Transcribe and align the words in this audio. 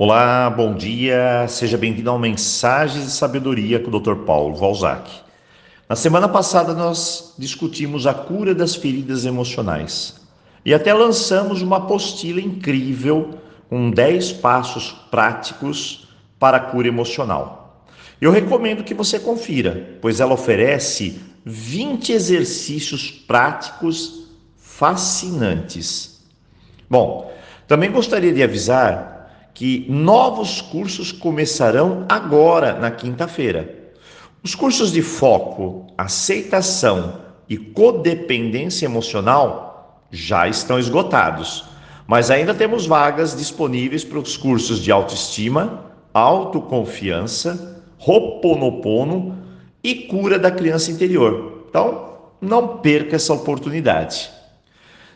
Olá, 0.00 0.48
bom 0.48 0.76
dia, 0.76 1.44
seja 1.48 1.76
bem-vindo 1.76 2.08
ao 2.08 2.20
Mensagens 2.20 3.04
de 3.06 3.10
Sabedoria 3.10 3.80
com 3.80 3.90
o 3.90 3.98
Dr. 3.98 4.14
Paulo 4.24 4.54
Valzac. 4.54 5.10
Na 5.88 5.96
semana 5.96 6.28
passada 6.28 6.72
nós 6.72 7.34
discutimos 7.36 8.06
a 8.06 8.14
cura 8.14 8.54
das 8.54 8.76
feridas 8.76 9.24
emocionais 9.24 10.20
e 10.64 10.72
até 10.72 10.94
lançamos 10.94 11.62
uma 11.62 11.78
apostila 11.78 12.40
incrível 12.40 13.40
com 13.68 13.90
10 13.90 14.34
passos 14.34 14.92
práticos 15.10 16.08
para 16.38 16.58
a 16.58 16.60
cura 16.60 16.86
emocional. 16.86 17.84
Eu 18.20 18.30
recomendo 18.30 18.84
que 18.84 18.94
você 18.94 19.18
confira, 19.18 19.98
pois 20.00 20.20
ela 20.20 20.34
oferece 20.34 21.20
20 21.44 22.12
exercícios 22.12 23.10
práticos 23.10 24.28
fascinantes. 24.56 26.24
Bom, 26.88 27.32
também 27.66 27.90
gostaria 27.90 28.32
de 28.32 28.44
avisar 28.44 29.17
que 29.58 29.84
novos 29.88 30.60
cursos 30.60 31.10
começarão 31.10 32.06
agora, 32.08 32.78
na 32.78 32.92
quinta-feira. 32.92 33.90
Os 34.40 34.54
cursos 34.54 34.92
de 34.92 35.02
foco, 35.02 35.84
aceitação 35.98 37.14
e 37.48 37.56
codependência 37.56 38.86
emocional 38.86 40.00
já 40.12 40.46
estão 40.46 40.78
esgotados, 40.78 41.64
mas 42.06 42.30
ainda 42.30 42.54
temos 42.54 42.86
vagas 42.86 43.36
disponíveis 43.36 44.04
para 44.04 44.20
os 44.20 44.36
cursos 44.36 44.80
de 44.80 44.92
autoestima, 44.92 45.86
autoconfiança, 46.14 47.82
Ho'oponopono 47.98 49.36
e 49.82 49.92
cura 50.06 50.38
da 50.38 50.52
criança 50.52 50.92
interior. 50.92 51.64
Então, 51.68 52.12
não 52.40 52.78
perca 52.78 53.16
essa 53.16 53.34
oportunidade. 53.34 54.30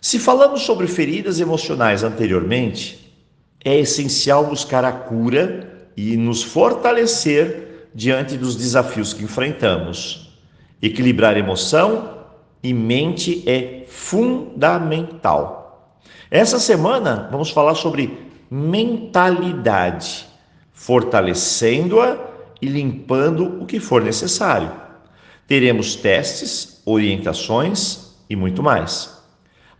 Se 0.00 0.18
falamos 0.18 0.62
sobre 0.62 0.88
feridas 0.88 1.38
emocionais 1.38 2.02
anteriormente, 2.02 3.01
é 3.64 3.78
essencial 3.78 4.46
buscar 4.46 4.84
a 4.84 4.92
cura 4.92 5.88
e 5.96 6.16
nos 6.16 6.42
fortalecer 6.42 7.88
diante 7.94 8.36
dos 8.36 8.56
desafios 8.56 9.12
que 9.12 9.24
enfrentamos. 9.24 10.32
Equilibrar 10.80 11.36
emoção 11.36 12.18
e 12.62 12.72
mente 12.72 13.42
é 13.46 13.84
fundamental. 13.88 15.60
Essa 16.30 16.58
semana 16.58 17.28
vamos 17.30 17.50
falar 17.50 17.74
sobre 17.74 18.18
mentalidade, 18.50 20.26
fortalecendo-a 20.72 22.18
e 22.60 22.66
limpando 22.66 23.62
o 23.62 23.66
que 23.66 23.78
for 23.78 24.02
necessário. 24.02 24.70
Teremos 25.46 25.94
testes, 25.96 26.80
orientações 26.84 28.14
e 28.28 28.34
muito 28.34 28.62
mais. 28.62 29.21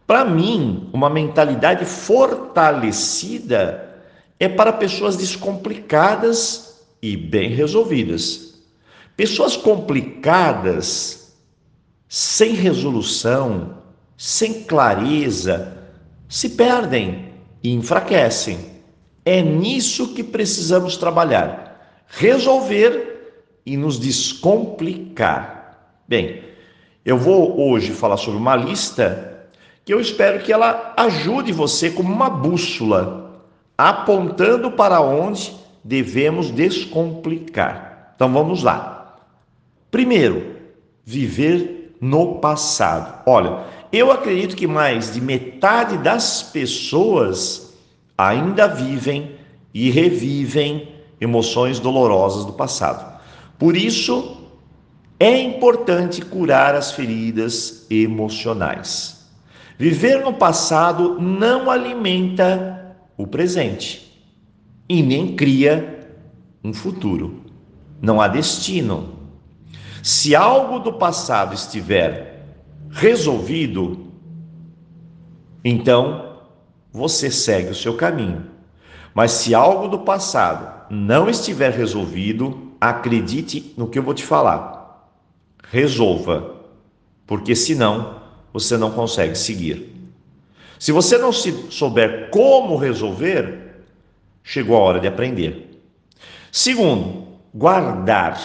Para 0.07 0.25
mim, 0.25 0.89
uma 0.93 1.09
mentalidade 1.09 1.85
fortalecida 1.85 4.01
é 4.39 4.49
para 4.49 4.73
pessoas 4.73 5.17
descomplicadas 5.17 6.83
e 7.01 7.17
bem 7.17 7.51
resolvidas. 7.51 8.61
Pessoas 9.17 9.57
complicadas, 9.57 11.35
sem 12.09 12.55
resolução, 12.55 13.79
sem 14.17 14.65
clareza, 14.65 15.79
se 16.29 16.51
perdem 16.51 17.33
e 17.63 17.73
enfraquecem. 17.73 18.73
É 19.25 19.41
nisso 19.41 20.15
que 20.15 20.25
precisamos 20.25 20.97
trabalhar. 20.97 22.03
Resolver 22.09 23.13
e 23.65 23.77
nos 23.77 23.99
descomplicar. 23.99 25.95
Bem, 26.09 26.43
eu 27.05 27.17
vou 27.17 27.61
hoje 27.61 27.93
falar 27.93 28.17
sobre 28.17 28.39
uma 28.39 28.57
lista 28.57 29.32
que 29.85 29.93
eu 29.93 30.01
espero 30.01 30.41
que 30.41 30.53
ela 30.53 30.95
ajude 30.97 31.53
você 31.53 31.91
como 31.91 32.13
uma 32.13 32.31
bússola, 32.31 33.43
apontando 33.77 34.71
para 34.71 35.01
onde 35.01 35.53
devemos 35.83 36.51
descomplicar. 36.51 38.13
Então 38.15 38.33
vamos 38.33 38.63
lá. 38.63 39.17
Primeiro, 39.91 40.57
viver 41.05 41.97
no 42.01 42.37
passado. 42.37 43.23
Olha, 43.27 43.65
eu 43.93 44.11
acredito 44.11 44.57
que 44.57 44.67
mais 44.67 45.13
de 45.13 45.21
metade 45.21 45.99
das 45.99 46.43
pessoas 46.43 47.75
ainda 48.17 48.67
vivem 48.69 49.37
e 49.75 49.91
revivem 49.91 50.89
emoções 51.21 51.79
dolorosas 51.79 52.45
do 52.45 52.53
passado. 52.53 53.21
Por 53.59 53.77
isso, 53.77 54.39
é 55.19 55.41
importante 55.41 56.21
curar 56.23 56.75
as 56.75 56.93
feridas 56.93 57.87
emocionais. 57.91 59.22
Viver 59.79 60.23
no 60.23 60.35
passado 60.35 61.21
não 61.21 61.71
alimenta 61.71 62.97
o 63.17 63.27
presente 63.27 64.13
e 64.89 65.03
nem 65.03 65.35
cria 65.35 66.09
um 66.63 66.73
futuro. 66.73 67.43
Não 68.01 68.21
há 68.21 68.29
destino. 68.29 69.21
Se 70.03 70.35
algo 70.35 70.79
do 70.79 70.95
passado 70.95 71.55
estiver 71.55 72.47
resolvido, 72.91 74.13
então 75.65 76.39
você 76.93 77.31
segue 77.31 77.71
o 77.71 77.75
seu 77.75 77.97
caminho. 77.97 78.47
Mas 79.15 79.33
se 79.33 79.55
algo 79.55 79.89
do 79.89 80.01
passado 80.01 80.87
não 80.91 81.29
estiver 81.29 81.73
resolvido, 81.73 82.73
acredite 82.81 83.73
no 83.77 83.89
que 83.89 83.99
eu 83.99 84.03
vou 84.03 84.15
te 84.15 84.25
falar. 84.25 85.09
Resolva, 85.71 86.57
porque 87.27 87.55
senão 87.55 88.22
você 88.53 88.77
não 88.77 88.91
consegue 88.91 89.37
seguir. 89.37 89.93
Se 90.79 90.93
você 90.93 91.17
não 91.17 91.33
souber 91.33 92.31
como 92.31 92.77
resolver, 92.77 93.85
chegou 94.43 94.77
a 94.77 94.81
hora 94.81 95.01
de 95.01 95.07
aprender. 95.07 95.81
Segundo, 96.51 97.29
guardar. 97.55 98.41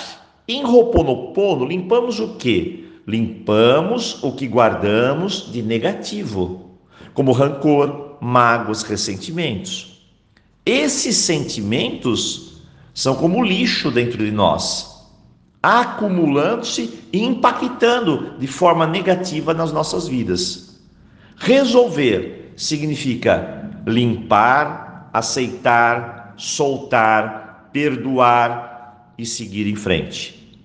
Em 0.47 0.63
Roponopono, 0.63 1.65
limpamos 1.65 2.19
o 2.19 2.35
que? 2.35 3.01
Limpamos 3.05 4.23
o 4.23 4.31
que 4.31 4.47
guardamos 4.47 5.51
de 5.51 5.61
negativo, 5.61 6.77
como 7.13 7.31
rancor, 7.31 8.17
mágoas, 8.21 8.83
ressentimentos. 8.83 10.07
Esses 10.65 11.17
sentimentos 11.17 12.61
são 12.93 13.15
como 13.15 13.43
lixo 13.43 13.91
dentro 13.91 14.17
de 14.17 14.31
nós 14.31 14.96
acumulando-se 15.67 17.03
e 17.11 17.21
impactando 17.21 18.37
de 18.39 18.47
forma 18.47 18.87
negativa 18.87 19.53
nas 19.53 19.73
nossas 19.73 20.07
vidas. 20.07 20.79
Resolver 21.35 22.53
significa 22.55 23.69
limpar, 23.85 25.09
aceitar, 25.11 26.33
soltar, 26.37 27.69
perdoar 27.73 29.11
e 29.17 29.25
seguir 29.25 29.67
em 29.67 29.75
frente. 29.75 30.57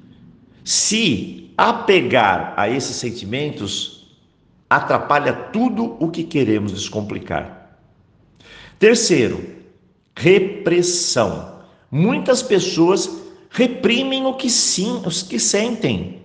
Se 0.62 1.52
apegar 1.58 2.54
a 2.56 2.68
esses 2.68 2.94
sentimentos, 2.94 4.16
atrapalha 4.70 5.32
tudo 5.32 5.96
o 5.98 6.12
que 6.12 6.22
queremos 6.22 6.70
descomplicar. 6.70 7.76
Terceiro, 8.78 9.44
repressão. 10.16 11.60
Muitas 11.90 12.40
pessoas 12.40 13.21
reprimem 13.52 14.26
o 14.26 14.34
que 14.34 14.48
sim, 14.48 15.02
os 15.04 15.22
que 15.22 15.38
sentem. 15.38 16.22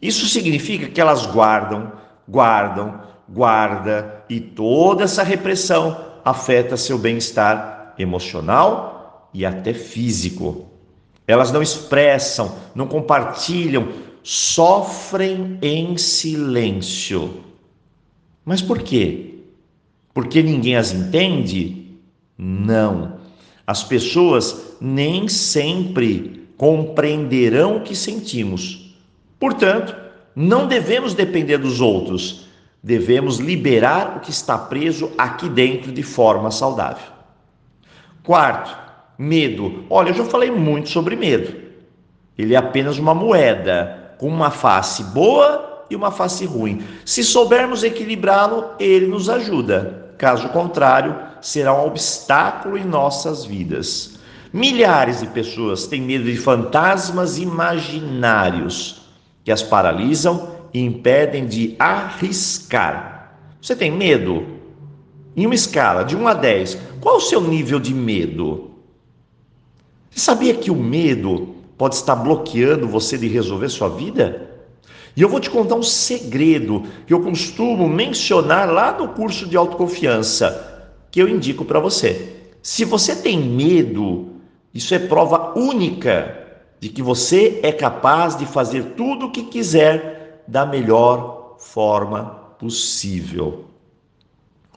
Isso 0.00 0.26
significa 0.26 0.88
que 0.88 1.00
elas 1.00 1.26
guardam, 1.26 1.92
guardam, 2.28 3.00
guarda 3.28 4.24
e 4.28 4.40
toda 4.40 5.04
essa 5.04 5.22
repressão 5.22 6.00
afeta 6.24 6.76
seu 6.76 6.98
bem-estar 6.98 7.94
emocional 7.98 9.30
e 9.32 9.44
até 9.44 9.72
físico. 9.74 10.66
Elas 11.26 11.52
não 11.52 11.62
expressam, 11.62 12.56
não 12.74 12.86
compartilham, 12.86 13.88
sofrem 14.22 15.58
em 15.60 15.98
silêncio. 15.98 17.44
Mas 18.44 18.62
por 18.62 18.80
quê? 18.82 19.34
Porque 20.14 20.42
ninguém 20.42 20.76
as 20.76 20.92
entende? 20.92 21.98
Não. 22.38 23.18
As 23.66 23.82
pessoas 23.82 24.76
nem 24.80 25.28
sempre 25.28 26.45
compreenderão 26.56 27.76
o 27.76 27.80
que 27.80 27.94
sentimos. 27.94 28.96
Portanto, 29.38 29.94
não 30.34 30.66
devemos 30.66 31.14
depender 31.14 31.58
dos 31.58 31.80
outros, 31.80 32.46
devemos 32.82 33.38
liberar 33.38 34.16
o 34.16 34.20
que 34.20 34.30
está 34.30 34.56
preso 34.56 35.10
aqui 35.16 35.48
dentro 35.48 35.92
de 35.92 36.02
forma 36.02 36.50
saudável. 36.50 37.12
Quarto, 38.22 38.76
medo. 39.18 39.84
Olha, 39.88 40.10
eu 40.10 40.14
já 40.14 40.24
falei 40.24 40.50
muito 40.50 40.88
sobre 40.88 41.16
medo. 41.16 41.54
Ele 42.36 42.54
é 42.54 42.56
apenas 42.56 42.98
uma 42.98 43.14
moeda 43.14 44.14
com 44.18 44.28
uma 44.28 44.50
face 44.50 45.02
boa 45.04 45.84
e 45.88 45.96
uma 45.96 46.10
face 46.10 46.44
ruim. 46.44 46.82
Se 47.04 47.22
soubermos 47.22 47.82
equilibrá-lo, 47.82 48.72
ele 48.78 49.06
nos 49.06 49.28
ajuda. 49.28 50.12
Caso 50.18 50.48
contrário, 50.48 51.14
será 51.40 51.74
um 51.74 51.86
obstáculo 51.86 52.76
em 52.76 52.84
nossas 52.84 53.44
vidas. 53.44 54.15
Milhares 54.56 55.20
de 55.20 55.26
pessoas 55.26 55.86
têm 55.86 56.00
medo 56.00 56.24
de 56.24 56.38
fantasmas 56.38 57.36
imaginários 57.36 59.02
que 59.44 59.52
as 59.52 59.62
paralisam 59.62 60.48
e 60.72 60.80
impedem 60.80 61.46
de 61.46 61.76
arriscar. 61.78 63.36
Você 63.60 63.76
tem 63.76 63.90
medo? 63.90 64.46
Em 65.36 65.44
uma 65.44 65.54
escala 65.54 66.04
de 66.04 66.16
1 66.16 66.26
a 66.26 66.32
10, 66.32 66.78
qual 67.02 67.18
o 67.18 67.20
seu 67.20 67.42
nível 67.42 67.78
de 67.78 67.92
medo? 67.92 68.70
Você 70.10 70.20
sabia 70.20 70.54
que 70.54 70.70
o 70.70 70.74
medo 70.74 71.54
pode 71.76 71.96
estar 71.96 72.16
bloqueando 72.16 72.88
você 72.88 73.18
de 73.18 73.28
resolver 73.28 73.68
sua 73.68 73.90
vida? 73.90 74.52
E 75.14 75.20
eu 75.20 75.28
vou 75.28 75.38
te 75.38 75.50
contar 75.50 75.74
um 75.74 75.82
segredo 75.82 76.82
que 77.06 77.12
eu 77.12 77.20
costumo 77.20 77.86
mencionar 77.86 78.72
lá 78.72 78.96
no 78.96 79.08
curso 79.08 79.46
de 79.46 79.54
autoconfiança, 79.54 80.88
que 81.10 81.20
eu 81.20 81.28
indico 81.28 81.62
para 81.62 81.78
você. 81.78 82.36
Se 82.62 82.86
você 82.86 83.14
tem 83.14 83.38
medo, 83.38 84.34
isso 84.76 84.94
é 84.94 84.98
prova 84.98 85.58
única 85.58 86.46
de 86.78 86.90
que 86.90 87.02
você 87.02 87.60
é 87.62 87.72
capaz 87.72 88.36
de 88.36 88.44
fazer 88.44 88.92
tudo 88.94 89.26
o 89.26 89.30
que 89.30 89.44
quiser 89.44 90.44
da 90.46 90.66
melhor 90.66 91.56
forma 91.58 92.24
possível. 92.58 93.64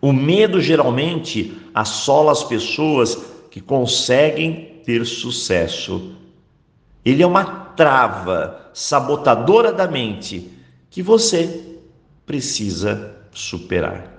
O 0.01 0.13
medo 0.13 0.61
geralmente 0.61 1.53
assola 1.73 2.31
as 2.31 2.45
pessoas 2.45 3.17
que 3.51 3.59
conseguem 3.59 4.81
ter 4.85 5.05
sucesso. 5.05 6.15
Ele 7.03 7.21
é 7.21 7.27
uma 7.27 7.43
trava 7.75 8.69
sabotadora 8.73 9.73
da 9.73 9.85
mente 9.85 10.49
que 10.89 11.03
você 11.03 11.77
precisa 12.25 13.17
superar. 13.33 14.13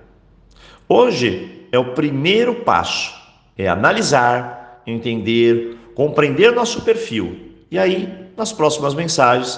Hoje 0.87 1.67
é 1.71 1.79
o 1.79 1.95
primeiro 1.95 2.53
passo, 2.63 3.19
é 3.57 3.67
analisar, 3.67 4.60
entender, 4.85 5.77
compreender 5.95 6.53
nosso 6.53 6.81
perfil 6.81 7.51
e 7.71 7.79
aí, 7.79 8.29
nas 8.35 8.51
próximas 8.51 8.93
mensagens, 8.93 9.57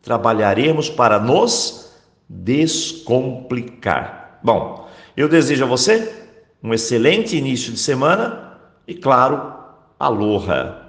trabalharemos 0.00 0.88
para 0.88 1.18
nos 1.18 1.92
descomplicar. 2.28 4.38
Bom, 4.44 4.88
eu 5.16 5.28
desejo 5.28 5.64
a 5.64 5.68
você 5.68 6.28
um 6.62 6.72
excelente 6.72 7.36
início 7.36 7.72
de 7.72 7.80
semana 7.80 8.60
e, 8.86 8.94
claro, 8.94 9.54
aloha! 9.98 10.87